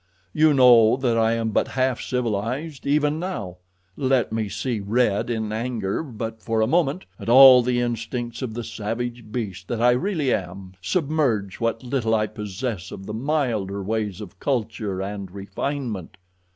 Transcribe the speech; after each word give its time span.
You 0.33 0.51
know 0.55 0.97
that 0.97 1.15
I 1.15 1.33
am 1.33 1.51
but 1.51 1.67
half 1.67 2.01
civilized 2.01 2.87
even 2.87 3.19
now. 3.19 3.57
Let 3.95 4.33
me 4.33 4.49
see 4.49 4.79
red 4.79 5.29
in 5.29 5.51
anger 5.53 6.01
but 6.01 6.41
for 6.41 6.59
a 6.59 6.65
moment, 6.65 7.05
and 7.19 7.29
all 7.29 7.61
the 7.61 7.79
instincts 7.79 8.41
of 8.41 8.55
the 8.55 8.63
savage 8.63 9.31
beast 9.31 9.67
that 9.67 9.79
I 9.79 9.91
really 9.91 10.33
am, 10.33 10.73
submerge 10.81 11.59
what 11.59 11.83
little 11.83 12.15
I 12.15 12.25
possess 12.25 12.89
of 12.91 13.05
the 13.05 13.13
milder 13.13 13.83
ways 13.83 14.21
of 14.21 14.39
culture 14.39 15.03
and 15.03 15.29
refinement. 15.29 16.17